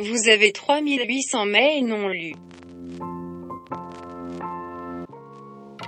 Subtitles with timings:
[0.00, 2.34] Vous avez 3800 mails non lus.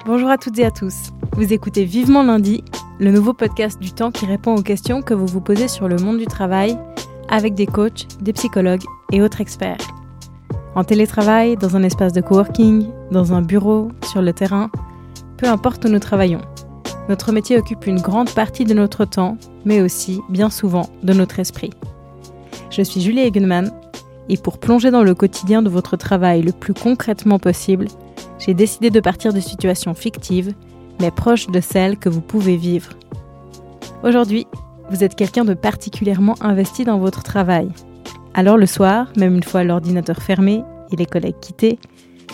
[0.07, 1.11] Bonjour à toutes et à tous.
[1.33, 2.63] Vous écoutez Vivement lundi,
[3.01, 5.97] le nouveau podcast du temps qui répond aux questions que vous vous posez sur le
[5.97, 6.79] monde du travail
[7.29, 9.85] avec des coachs, des psychologues et autres experts.
[10.77, 14.71] En télétravail, dans un espace de coworking, dans un bureau, sur le terrain,
[15.37, 16.43] peu importe où nous travaillons.
[17.09, 21.41] Notre métier occupe une grande partie de notre temps, mais aussi, bien souvent, de notre
[21.41, 21.71] esprit.
[22.71, 23.73] Je suis Julie Egenman
[24.29, 27.87] et pour plonger dans le quotidien de votre travail le plus concrètement possible,
[28.39, 30.53] j'ai décidé de partir de situations fictives,
[31.01, 32.91] mais proches de celles que vous pouvez vivre.
[34.03, 34.47] Aujourd'hui,
[34.91, 37.69] vous êtes quelqu'un de particulièrement investi dans votre travail.
[38.35, 40.63] Alors le soir, même une fois l'ordinateur fermé
[40.93, 41.79] et les collègues quittés,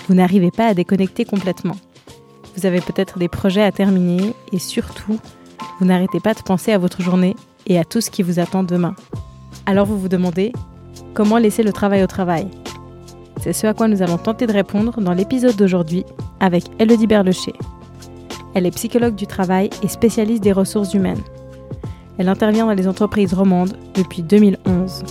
[0.09, 1.77] vous n'arrivez pas à déconnecter complètement.
[2.57, 5.19] Vous avez peut-être des projets à terminer et surtout,
[5.79, 7.37] vous n'arrêtez pas de penser à votre journée
[7.67, 8.95] et à tout ce qui vous attend demain.
[9.65, 10.53] Alors vous vous demandez,
[11.15, 12.49] Comment laisser le travail au travail
[13.43, 16.07] C'est ce à quoi nous allons tenter de répondre dans l'épisode d'aujourd'hui
[16.41, 17.53] avec Elodie Berlecher.
[18.55, 21.21] Elle est psychologue du travail et spécialiste des ressources humaines.
[22.17, 25.05] Elle intervient dans les entreprises romandes depuis 2011.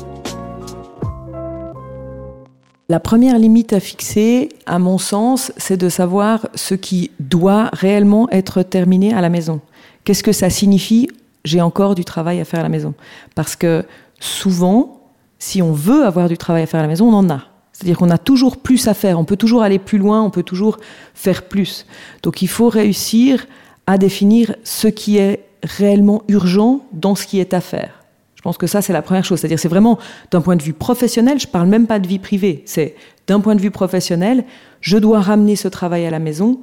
[2.89, 8.27] La première limite à fixer, à mon sens, c'est de savoir ce qui doit réellement
[8.31, 9.61] être terminé à la maison.
[10.03, 11.07] Qu'est-ce que ça signifie?
[11.45, 12.95] J'ai encore du travail à faire à la maison.
[13.35, 13.85] Parce que
[14.19, 15.00] souvent,
[15.41, 17.41] si on veut avoir du travail à faire à la maison, on en a.
[17.73, 20.43] C'est-à-dire qu'on a toujours plus à faire, on peut toujours aller plus loin, on peut
[20.43, 20.77] toujours
[21.15, 21.87] faire plus.
[22.21, 23.47] Donc il faut réussir
[23.87, 28.03] à définir ce qui est réellement urgent dans ce qui est à faire.
[28.35, 29.39] Je pense que ça, c'est la première chose.
[29.39, 29.97] C'est-à-dire, c'est vraiment
[30.29, 32.95] d'un point de vue professionnel, je ne parle même pas de vie privée, c'est
[33.25, 34.45] d'un point de vue professionnel,
[34.79, 36.59] je dois ramener ce travail à la maison.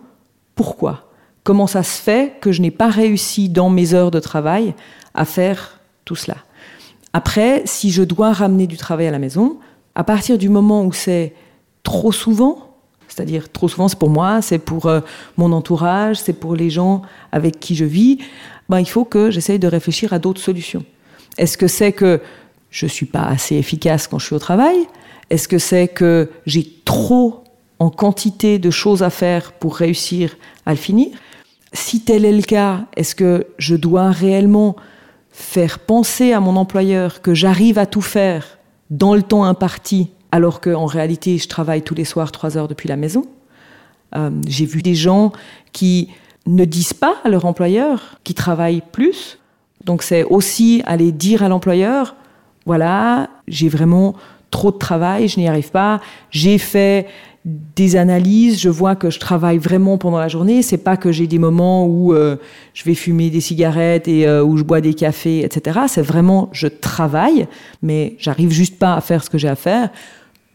[0.54, 1.10] Pourquoi?
[1.42, 4.74] Comment ça se fait que je n'ai pas réussi dans mes heures de travail
[5.14, 6.36] à faire tout cela?
[7.19, 9.56] Après, si je dois ramener du travail à la maison,
[9.97, 11.34] à partir du moment où c'est
[11.83, 12.77] trop souvent,
[13.08, 15.00] c'est-à-dire trop souvent c'est pour moi, c'est pour euh,
[15.36, 17.02] mon entourage, c'est pour les gens
[17.33, 18.19] avec qui je vis,
[18.69, 20.84] ben, il faut que j'essaye de réfléchir à d'autres solutions.
[21.38, 22.20] Est-ce que c'est que
[22.70, 24.87] je ne suis pas assez efficace quand je suis au travail?
[25.28, 27.42] Est-ce que c'est que j'ai trop
[27.81, 31.09] en quantité de choses à faire pour réussir à le finir?
[31.72, 34.76] Si tel est le cas, est-ce que je dois réellement
[35.38, 38.59] faire penser à mon employeur que j'arrive à tout faire
[38.91, 42.88] dans le temps imparti, alors qu'en réalité, je travaille tous les soirs trois heures depuis
[42.88, 43.25] la maison.
[44.16, 45.31] Euh, j'ai vu des gens
[45.72, 46.09] qui
[46.47, 49.38] ne disent pas à leur employeur qu'ils travaillent plus.
[49.84, 52.16] Donc c'est aussi aller dire à l'employeur,
[52.66, 54.16] voilà, j'ai vraiment
[54.50, 56.00] trop de travail, je n'y arrive pas,
[56.31, 57.06] j'ai fait
[57.75, 60.62] des analyses, je vois que je travaille vraiment pendant la journée.
[60.62, 62.36] C'est pas que j'ai des moments où euh,
[62.75, 65.81] je vais fumer des cigarettes et euh, où je bois des cafés, etc.
[65.88, 67.47] C'est vraiment je travaille,
[67.82, 69.91] mais j'arrive juste pas à faire ce que j'ai à faire.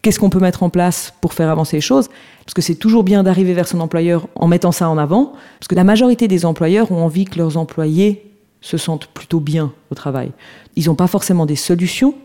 [0.01, 2.09] Qu'est-ce qu'on peut mettre en place pour faire avancer les choses?
[2.45, 5.69] Parce que c'est toujours bien d'arriver vers son employeur en mettant ça en avant, parce
[5.69, 8.29] que la majorité des employeurs ont envie que leurs employés
[8.59, 10.31] se sentent plutôt bien au travail.
[10.75, 12.15] Ils n'ont pas forcément des solutions,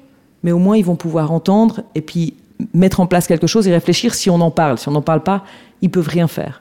[0.42, 2.34] mais au moins ils vont pouvoir entendre et puis
[2.74, 4.78] mettre en place quelque chose et réfléchir si on en parle.
[4.78, 5.44] Si on n'en parle pas,
[5.82, 6.60] ils peuvent rien faire.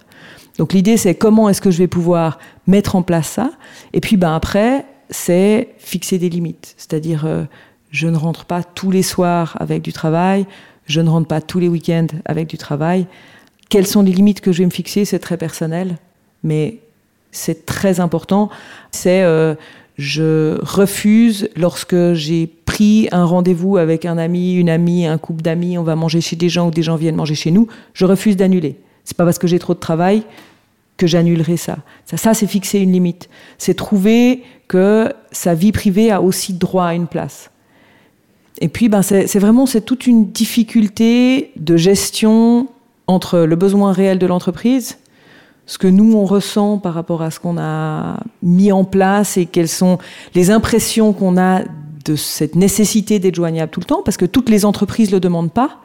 [0.57, 3.51] Donc l'idée, c'est comment est-ce que je vais pouvoir mettre en place ça.
[3.93, 6.73] Et puis ben, après, c'est fixer des limites.
[6.77, 7.43] C'est-à-dire, euh,
[7.91, 10.45] je ne rentre pas tous les soirs avec du travail,
[10.85, 13.07] je ne rentre pas tous les week-ends avec du travail.
[13.69, 15.05] Quelles sont les limites que je vais me fixer?
[15.05, 15.97] C'est très personnel,
[16.43, 16.79] mais
[17.31, 18.49] c'est très important.
[18.91, 19.55] C'est euh,
[19.97, 25.77] je refuse lorsque j'ai pris un rendez-vous avec un ami, une amie, un couple d'amis,
[25.77, 28.37] on va manger chez des gens ou des gens viennent manger chez nous, je refuse
[28.37, 28.75] d'annuler.
[29.03, 30.23] C'est pas parce que j'ai trop de travail
[30.97, 31.77] que j'annulerai ça.
[32.05, 33.29] Ça, ça c'est fixer une limite.
[33.57, 37.49] C'est trouver que sa vie privée a aussi droit à une place.
[38.59, 42.67] Et puis, ben, c'est vraiment c'est toute une difficulté de gestion
[43.05, 44.97] entre le besoin réel de l'entreprise
[45.67, 49.45] ce que nous on ressent par rapport à ce qu'on a mis en place et
[49.45, 49.99] quelles sont
[50.33, 51.61] les impressions qu'on a
[52.05, 55.19] de cette nécessité d'être joignable tout le temps, parce que toutes les entreprises ne le
[55.19, 55.81] demandent pas.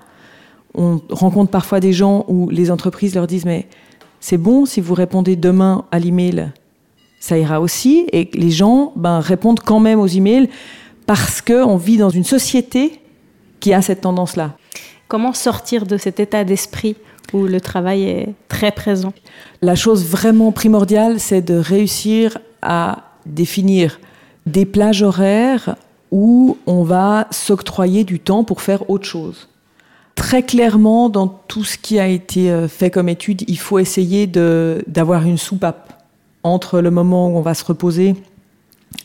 [0.75, 3.67] On rencontre parfois des gens où les entreprises leur disent mais
[4.21, 6.53] c'est bon si vous répondez demain à l'email,
[7.19, 10.49] ça ira aussi, et les gens ben, répondent quand même aux emails
[11.07, 13.01] parce qu'on vit dans une société
[13.59, 14.55] qui a cette tendance-là.
[15.09, 16.97] Comment sortir de cet état d'esprit
[17.33, 19.13] où le travail est très présent
[19.63, 24.01] La chose vraiment primordiale, c'est de réussir à définir
[24.47, 25.77] des plages horaires
[26.11, 29.49] où on va s'octroyer du temps pour faire autre chose.
[30.15, 34.27] Très clairement, dans tout ce qui a été euh, fait comme étude, il faut essayer
[34.27, 36.03] d'avoir une soupape
[36.43, 38.15] entre le moment où on va se reposer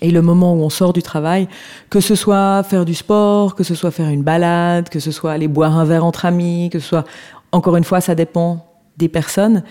[0.02, 1.48] et le moment où on sort du travail,
[1.90, 5.32] que ce soit faire du sport, que ce soit faire une balade, que ce soit
[5.32, 7.06] aller boire un verre entre amis, que ce soit,
[7.52, 8.66] encore une fois, ça dépend
[8.98, 9.64] des personnes.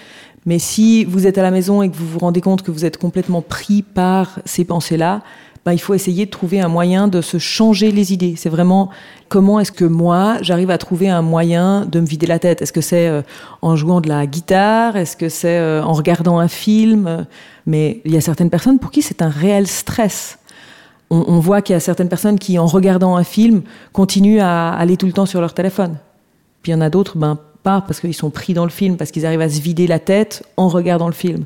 [0.45, 2.85] Mais si vous êtes à la maison et que vous vous rendez compte que vous
[2.85, 5.23] êtes complètement pris par ces pensées-là,
[5.65, 8.35] ben, il faut essayer de trouver un moyen de se changer les idées.
[8.37, 8.89] C'est vraiment
[9.29, 12.63] comment est-ce que moi, j'arrive à trouver un moyen de me vider la tête?
[12.63, 13.23] Est-ce que c'est euh,
[13.63, 14.95] en jouant de la guitare?
[14.95, 17.27] Est-ce que c'est euh, en regardant un film?
[17.67, 20.39] Mais il y a certaines personnes pour qui c'est un réel stress.
[21.11, 23.63] On, on voit qu'il y a certaines personnes qui, en regardant un film,
[23.93, 25.97] continuent à aller tout le temps sur leur téléphone.
[26.63, 29.11] Puis il y en a d'autres, ben, parce qu'ils sont pris dans le film, parce
[29.11, 31.45] qu'ils arrivent à se vider la tête en regardant le film.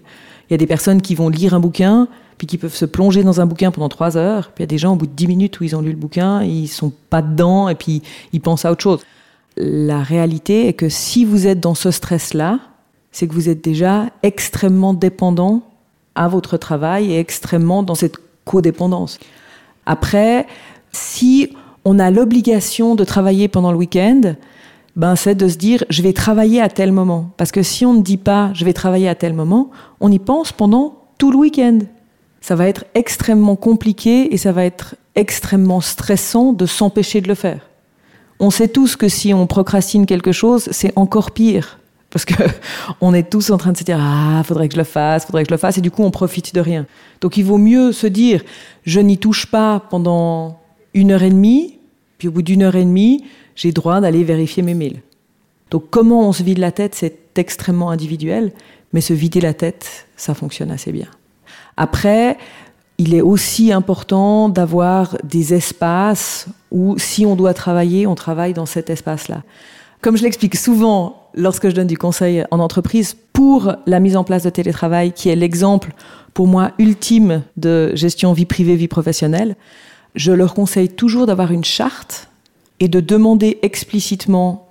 [0.49, 2.08] Il y a des personnes qui vont lire un bouquin,
[2.38, 4.50] puis qui peuvent se plonger dans un bouquin pendant trois heures.
[4.55, 5.90] Puis il y a des gens, au bout de dix minutes où ils ont lu
[5.90, 8.02] le bouquin, ils sont pas dedans et puis
[8.32, 9.00] ils pensent à autre chose.
[9.56, 12.58] La réalité est que si vous êtes dans ce stress-là,
[13.12, 15.62] c'est que vous êtes déjà extrêmement dépendant
[16.14, 19.19] à votre travail et extrêmement dans cette codépendance.
[19.87, 20.46] Après,
[20.93, 24.34] si on a l'obligation de travailler pendant le week-end,
[24.96, 27.31] ben c'est de se dire je vais travailler à tel moment.
[27.37, 29.70] Parce que si on ne dit pas je vais travailler à tel moment,
[30.00, 31.78] on y pense pendant tout le week-end
[32.40, 37.34] ça va être extrêmement compliqué et ça va être extrêmement stressant de s'empêcher de le
[37.34, 37.60] faire.
[38.38, 41.78] On sait tous que si on procrastine quelque chose, c'est encore pire.
[42.08, 42.34] Parce que
[43.00, 45.42] on est tous en train de se dire ah faudrait que je le fasse, faudrait
[45.42, 46.87] que je le fasse et du coup on profite de rien.
[47.20, 48.42] Donc il vaut mieux se dire
[48.84, 50.58] je n'y touche pas pendant
[50.94, 51.78] une heure et demie,
[52.19, 53.25] puis au bout d'une heure et demie
[53.61, 55.03] j'ai droit d'aller vérifier mes mails.
[55.71, 58.53] Donc comment on se vide la tête c'est extrêmement individuel,
[58.95, 61.09] mais se vider la tête ça fonctionne assez bien.
[61.77, 62.39] Après,
[62.97, 68.67] il est aussi important d'avoir des espaces où, si on doit travailler, on travaille dans
[68.67, 69.43] cet espace-là.
[70.01, 74.25] Comme je l'explique souvent lorsque je donne du conseil en entreprise pour la mise en
[74.25, 75.93] place de télétravail, qui est l'exemple
[76.33, 79.57] pour moi ultime de gestion vie privée, vie professionnelle,
[80.15, 82.30] je leur conseille toujours d'avoir une charte
[82.81, 84.67] et de demander explicitement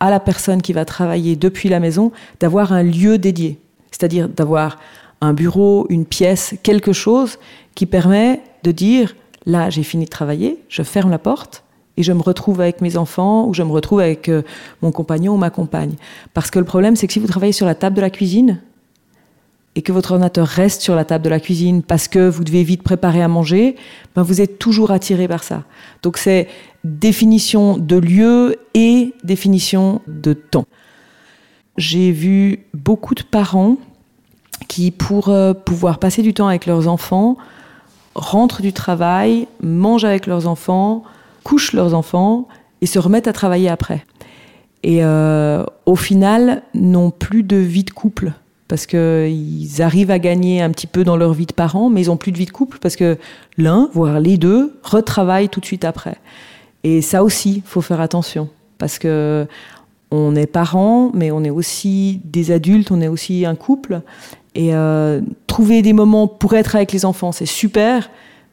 [0.00, 3.58] à la personne qui va travailler depuis la maison d'avoir un lieu dédié.
[3.90, 4.78] C'est-à-dire d'avoir
[5.20, 7.38] un bureau, une pièce, quelque chose
[7.74, 11.64] qui permet de dire, là j'ai fini de travailler, je ferme la porte
[11.96, 14.42] et je me retrouve avec mes enfants ou je me retrouve avec euh,
[14.82, 15.94] mon compagnon ou ma compagne.
[16.32, 18.60] Parce que le problème, c'est que si vous travaillez sur la table de la cuisine
[19.74, 22.64] et que votre ordinateur reste sur la table de la cuisine parce que vous devez
[22.64, 23.76] vite préparer à manger,
[24.14, 25.64] ben vous êtes toujours attiré par ça.
[26.02, 26.48] Donc c'est
[26.84, 30.66] définition de lieu et définition de temps.
[31.76, 33.76] J'ai vu beaucoup de parents
[34.66, 37.36] qui, pour euh, pouvoir passer du temps avec leurs enfants,
[38.16, 41.04] rentrent du travail, mangent avec leurs enfants,
[41.44, 42.48] couchent leurs enfants
[42.80, 44.04] et se remettent à travailler après.
[44.82, 48.32] Et euh, au final, n'ont plus de vie de couple
[48.68, 52.06] parce qu'ils arrivent à gagner un petit peu dans leur vie de parents, mais ils
[52.08, 53.16] n'ont plus de vie de couple parce que
[53.56, 56.16] l'un, voire les deux, retravaillent tout de suite après.
[56.84, 59.46] Et ça aussi, faut faire attention parce que
[60.10, 64.00] on est parents, mais on est aussi des adultes, on est aussi un couple,
[64.54, 68.10] et euh, trouver des moments pour être avec les enfants, c'est super,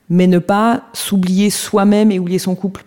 [0.09, 2.85] mais ne pas s'oublier soi-même et oublier son couple.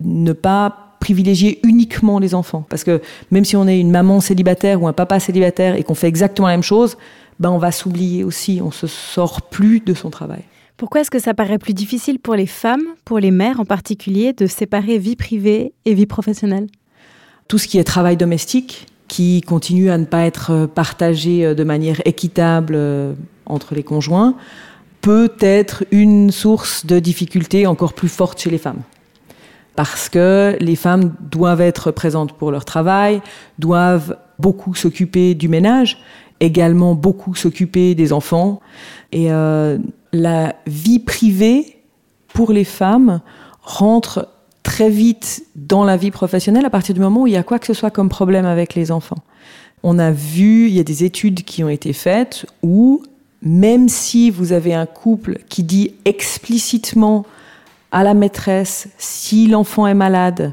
[0.00, 2.64] Ne pas privilégier uniquement les enfants.
[2.68, 3.02] Parce que
[3.32, 6.46] même si on est une maman célibataire ou un papa célibataire et qu'on fait exactement
[6.46, 6.96] la même chose,
[7.40, 10.44] ben on va s'oublier aussi, on se sort plus de son travail.
[10.76, 14.32] Pourquoi est-ce que ça paraît plus difficile pour les femmes, pour les mères en particulier,
[14.32, 16.68] de séparer vie privée et vie professionnelle?
[17.48, 21.54] Tout ce qui est travail domestique, qui continue à ne pas être euh, partagé euh,
[21.54, 23.12] de manière équitable euh,
[23.46, 24.36] entre les conjoints,
[25.00, 28.82] peut être une source de difficultés encore plus forte chez les femmes.
[29.76, 33.22] Parce que les femmes doivent être présentes pour leur travail,
[33.58, 35.98] doivent beaucoup s'occuper du ménage,
[36.40, 38.60] également beaucoup s'occuper des enfants.
[39.12, 39.28] Et
[40.12, 41.78] la vie privée
[42.34, 43.20] pour les femmes
[43.62, 44.28] rentre
[44.62, 47.58] très vite dans la vie professionnelle à partir du moment où il y a quoi
[47.58, 49.22] que ce soit comme problème avec les enfants.
[49.82, 53.02] On a vu, il y a des études qui ont été faites où
[53.42, 57.26] même si vous avez un couple qui dit explicitement
[57.92, 60.52] à la maîtresse, si l'enfant est malade,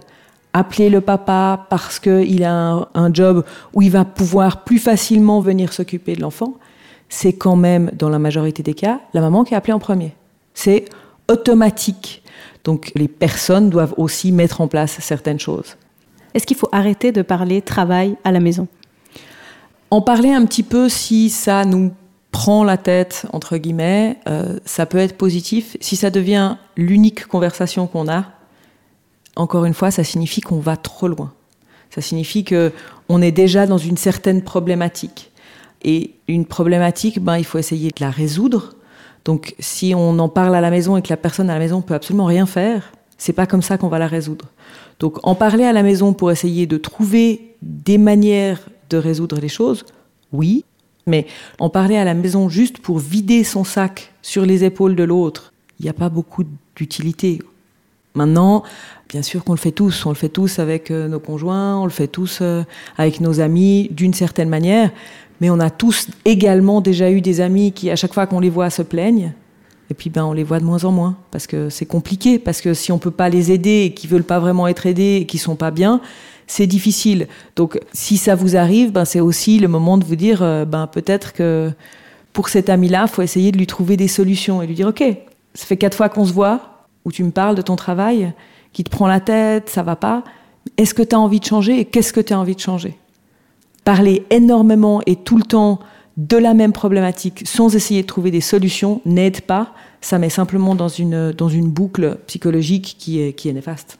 [0.53, 5.39] appelez le papa parce qu'il a un, un, job où il va pouvoir plus facilement
[5.39, 6.55] venir s'occuper de l'enfant,
[7.07, 10.13] c'est quand même, dans la majorité des cas, la maman qui a appelé en premier.
[10.53, 10.85] C'est
[11.27, 12.23] automatique.
[12.63, 15.75] Donc les personnes doivent aussi mettre en place certaines choses.
[16.33, 18.67] Est-ce qu'il faut arrêter de parler travail à la maison?
[19.91, 21.91] En parler un petit peu si ça nous
[22.39, 25.75] prend la tête, entre guillemets, euh, ça peut être positif.
[25.81, 28.27] Si ça devient l'unique conversation qu'on a,
[29.35, 31.33] encore une fois, ça signifie qu'on va trop loin.
[31.89, 35.33] Ça signifie qu'on est déjà dans une certaine problématique.
[35.83, 38.73] Et une problématique, ben, il faut essayer de la résoudre
[39.25, 41.81] Donc si on en parle à la maison et que la personne à la maison
[41.81, 44.45] peut absolument rien faire, c'est pas comme ça qu'on va la résoudre.
[45.01, 49.49] Donc en parler à la maison pour essayer de trouver des manières de résoudre les
[49.49, 49.83] choses,
[50.31, 50.63] oui,
[51.09, 51.27] mais
[51.59, 55.53] en parler à la maison juste pour vider son sac sur les épaules de l'autre,
[55.79, 56.43] il n'y a pas beaucoup
[56.75, 57.39] d'utilité.
[58.15, 58.63] Maintenant,
[59.07, 61.85] bien sûr qu'on le fait tous, on le fait tous avec euh, nos conjoints, on
[61.85, 62.63] le fait tous euh,
[62.97, 64.91] avec nos amis d'une certaine manière,
[65.41, 68.49] mais on a tous également déjà eu des amis qui, à chaque fois qu'on les
[68.49, 69.33] voit, se plaignent.
[69.91, 72.61] Et puis, ben, on les voit de moins en moins parce que c'est compliqué, parce
[72.61, 75.25] que si on peut pas les aider et qu'ils veulent pas vraiment être aidés et
[75.25, 76.01] qu'ils sont pas bien,
[76.49, 77.27] c'est difficile.
[77.55, 80.87] Donc, si ça vous arrive, ben, c'est aussi le moment de vous dire, euh, ben,
[80.87, 81.71] peut-être que
[82.33, 85.03] pour cet ami-là, faut essayer de lui trouver des solutions et lui dire, ok,
[85.53, 88.33] ça fait quatre fois qu'on se voit, où tu me parles de ton travail,
[88.73, 90.23] qui te prend la tête, ça va pas.
[90.77, 92.97] Est-ce que tu as envie de changer et qu'est-ce que tu as envie de changer?
[93.85, 95.79] Parler énormément et tout le temps
[96.17, 99.73] de la même problématique sans essayer de trouver des solutions n'aide pas.
[100.01, 103.98] Ça met simplement dans une, dans une boucle psychologique qui est, qui est néfaste.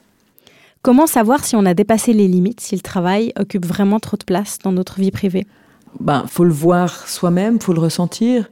[0.82, 4.24] Comment savoir si on a dépassé les limites, si le travail occupe vraiment trop de
[4.24, 5.46] place dans notre vie privée?
[5.98, 8.48] Ben, faut le voir soi-même, faut le ressentir.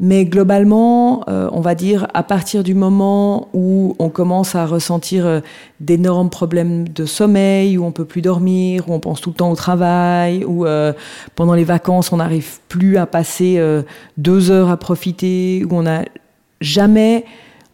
[0.00, 5.24] Mais globalement, euh, on va dire à partir du moment où on commence à ressentir
[5.24, 5.40] euh,
[5.78, 9.52] d'énormes problèmes de sommeil, où on peut plus dormir, où on pense tout le temps
[9.52, 10.92] au travail, où euh,
[11.36, 13.62] pendant les vacances on n'arrive plus à passer
[14.16, 16.06] deux heures à profiter, où on n'a
[16.60, 17.24] jamais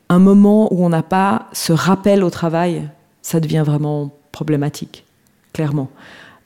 [0.09, 2.83] un moment où on n'a pas ce rappel au travail,
[3.27, 5.05] ça devient vraiment problématique,
[5.53, 5.89] clairement.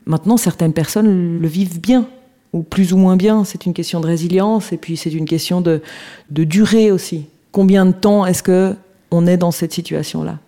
[0.07, 2.07] Maintenant, certaines personnes le vivent bien
[2.55, 3.45] ou plus ou moins bien.
[3.45, 5.83] C'est une question de résilience et puis c'est une question de,
[6.31, 7.27] durée aussi.
[7.53, 8.75] Combien de temps est-ce que
[9.11, 10.39] on est dans cette situation-là?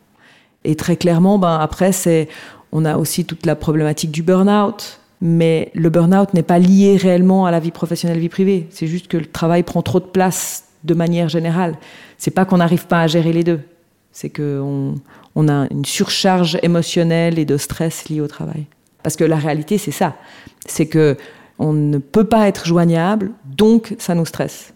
[0.65, 2.31] Et très clairement, ben après, c'est
[2.73, 5.01] on a aussi toute la problématique du burn-out.
[5.21, 8.69] Mais le burn-out n'est pas lié réellement à la vie professionnelle, vie privée.
[8.71, 11.77] C'est juste que le travail prend trop de place de manière générale.
[12.17, 13.61] C'est pas qu'on n'arrive pas à gérer les deux.
[14.13, 14.95] C'est qu'on
[15.35, 18.67] on a une surcharge émotionnelle et de stress lié au travail.
[19.03, 20.15] Parce que la réalité, c'est ça.
[20.67, 21.17] C'est que
[21.59, 24.73] on ne peut pas être joignable, donc ça nous stresse.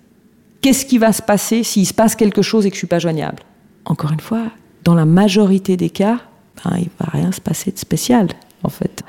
[0.60, 2.98] Qu'est-ce qui va se passer s'il se passe quelque chose et que je suis pas
[2.98, 3.42] joignable?
[3.84, 4.44] Encore une fois,
[4.84, 6.20] dans la majorité des cas,
[6.64, 8.28] ben, il va rien se passer de spécial,
[8.62, 9.02] en fait.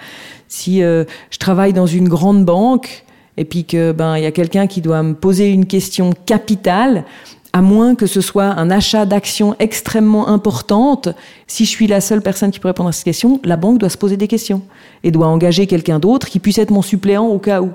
[0.47, 3.05] Si euh, je travaille dans une grande banque
[3.37, 7.05] et puis que ben y a quelqu'un qui doit me poser une question capitale,
[7.57, 11.09] à moins que ce soit un achat d'actions extrêmement importante,
[11.47, 13.89] si je suis la seule personne qui peut répondre à cette question, la banque doit
[13.89, 14.61] se poser des questions
[15.03, 17.71] et doit engager quelqu'un d'autre qui puisse être mon suppléant au cas où.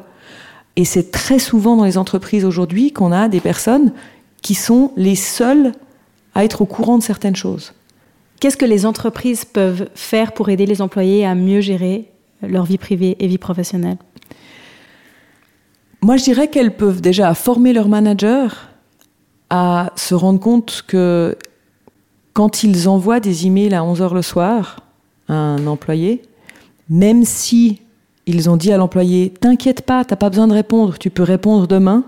[0.76, 3.92] Et c'est très souvent dans les entreprises aujourd'hui qu'on a des personnes
[4.40, 5.72] qui sont les seules
[6.36, 7.72] à être au courant de certaines choses.
[8.38, 12.08] Qu'est-ce que les entreprises peuvent faire pour aider les employés à mieux gérer
[12.40, 13.98] leur vie privée et vie professionnelle?
[16.02, 18.46] Moi, je dirais qu'elles peuvent déjà former leurs managers
[19.54, 21.36] à se rendre compte que
[22.32, 24.80] quand ils envoient des emails à 11 h le soir
[25.28, 26.22] à un employé,
[26.88, 27.82] même si
[28.24, 31.66] ils ont dit à l'employé T'inquiète pas, t'as pas besoin de répondre, tu peux répondre
[31.68, 32.02] demain,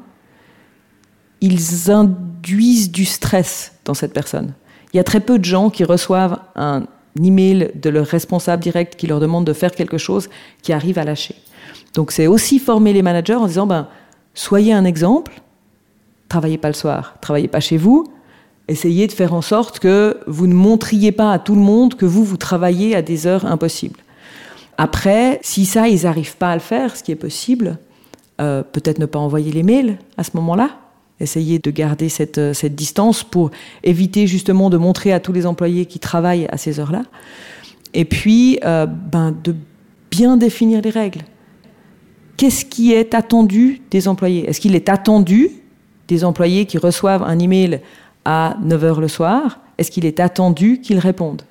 [1.43, 4.55] ils induisent du stress dans cette personne.
[4.95, 6.85] Il y a très peu de gens qui reçoivent un
[7.23, 10.31] email de leur responsable direct qui leur demande de faire quelque chose
[10.63, 11.35] qui arrive à lâcher.
[11.93, 13.87] Donc c'est aussi former les managers en disant ben,
[14.33, 15.43] soyez un exemple,
[16.29, 18.13] travaillez pas le soir, travaillez pas chez vous,
[18.69, 22.07] essayez de faire en sorte que vous ne montriez pas à tout le monde que
[22.07, 24.01] vous, vous travaillez à des heures impossibles.
[24.79, 27.79] Après, si ça, ils n'arrivent pas à le faire, ce qui est possible,
[28.41, 30.71] euh, peut-être ne pas envoyer les mails à ce moment-là.
[31.21, 33.53] Essayez de garder cette, euh, cette distance pour
[33.85, 37.03] éviter justement de montrer à tous les employés qui travaillent à ces heures-là.
[37.93, 39.55] Et puis, euh, ben, de
[40.11, 41.23] bien définir les règles.
[42.37, 44.49] Qu'est-ce qui est attendu des employés?
[44.49, 45.51] Est-ce qu'il est attendu
[46.09, 47.81] des employés qui reçoivent un email
[48.25, 51.43] à 9 h le soir, est-ce qu'il est attendu qu'ils répondent?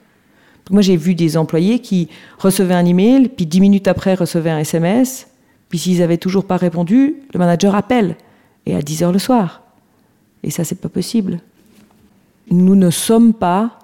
[0.72, 2.08] Moi, j'ai vu des employés qui
[2.40, 5.28] recevaient un email, puis 10 minutes après recevaient un SMS,
[5.70, 8.16] puis s'ils n'avaient toujours pas répondu, le manager appelle,
[8.66, 9.62] et à 10 h le soir.
[10.44, 11.40] Et ça, c'est pas possible.
[12.50, 13.80] Nous ne sommes pas,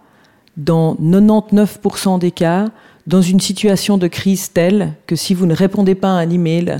[0.55, 2.67] dans 99% des cas,
[3.07, 6.79] dans une situation de crise telle que si vous ne répondez pas à un email,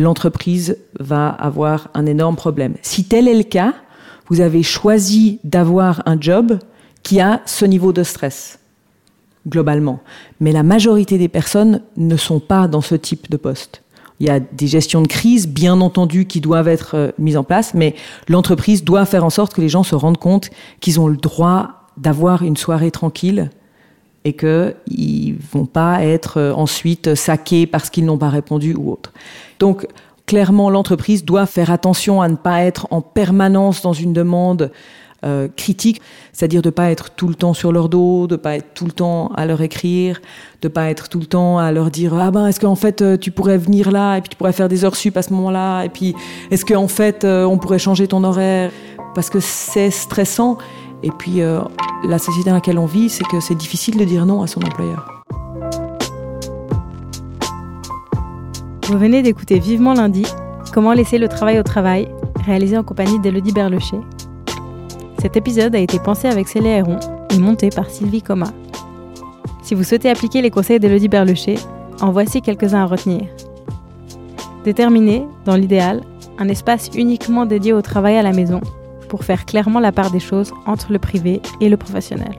[0.00, 2.74] l'entreprise va avoir un énorme problème.
[2.82, 3.74] Si tel est le cas,
[4.28, 6.58] vous avez choisi d'avoir un job
[7.02, 8.60] qui a ce niveau de stress,
[9.48, 10.00] globalement.
[10.38, 13.82] Mais la majorité des personnes ne sont pas dans ce type de poste.
[14.20, 17.44] Il y a des gestions de crise, bien entendu, qui doivent être euh, mises en
[17.44, 17.94] place, mais
[18.28, 21.88] l'entreprise doit faire en sorte que les gens se rendent compte qu'ils ont le droit
[21.96, 23.50] d'avoir une soirée tranquille
[24.24, 29.12] et qu'ils vont pas être euh, ensuite saqués parce qu'ils n'ont pas répondu ou autre.
[29.58, 29.86] Donc,
[30.26, 34.70] clairement, l'entreprise doit faire attention à ne pas être en permanence dans une demande
[35.24, 36.00] euh, critique,
[36.32, 38.72] c'est-à-dire de ne pas être tout le temps sur leur dos, de ne pas être
[38.74, 40.20] tout le temps à leur écrire,
[40.62, 43.02] de ne pas être tout le temps à leur dire ah ben est-ce qu'en fait
[43.02, 45.32] euh, tu pourrais venir là et puis tu pourrais faire des heures sup à ce
[45.34, 46.14] moment-là et puis
[46.50, 48.70] est-ce qu'en fait on pourrait changer ton horaire?
[49.14, 50.56] Parce que c'est stressant
[51.02, 51.40] et puis
[52.04, 54.60] la société dans laquelle on vit c'est que c'est difficile de dire non à son
[54.62, 55.22] employeur.
[58.88, 60.26] Vous venez d'écouter Vivement lundi,
[60.72, 62.08] Comment laisser le travail au travail,
[62.44, 63.98] réalisé en compagnie d'Elodie Berlecher.
[65.20, 66.98] Cet épisode a été pensé avec Célia Héron
[67.30, 68.46] et monté par Sylvie Coma.
[69.64, 71.56] Si vous souhaitez appliquer les conseils d'Elodie Berlecher,
[72.00, 73.22] en voici quelques-uns à retenir.
[74.64, 76.02] Déterminer, dans l'idéal,
[76.38, 78.60] un espace uniquement dédié au travail à la maison
[79.10, 82.32] pour faire clairement la part des choses entre le privé et le professionnel.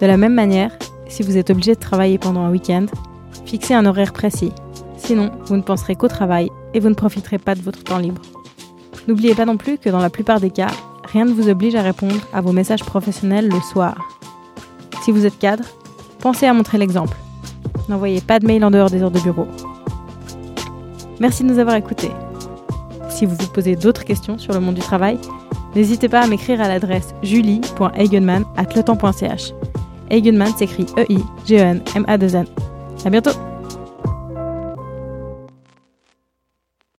[0.00, 0.70] De la même manière,
[1.08, 2.86] si vous êtes obligé de travailler pendant un week-end,
[3.44, 4.52] fixez un horaire précis
[5.04, 8.22] Sinon, vous ne penserez qu'au travail et vous ne profiterez pas de votre temps libre.
[9.06, 10.70] N'oubliez pas non plus que dans la plupart des cas,
[11.12, 13.96] rien ne vous oblige à répondre à vos messages professionnels le soir.
[15.02, 15.64] Si vous êtes cadre,
[16.20, 17.18] pensez à montrer l'exemple.
[17.90, 19.46] N'envoyez pas de mail en dehors des heures de bureau.
[21.20, 22.10] Merci de nous avoir écoutés.
[23.10, 25.18] Si vous vous posez d'autres questions sur le monde du travail,
[25.74, 29.52] n'hésitez pas à m'écrire à l'adresse julie.eigenman.ch.
[30.10, 32.46] Eigenman s'écrit E-I-G-E-N-M-A-2-N.
[33.04, 33.53] À bientôt!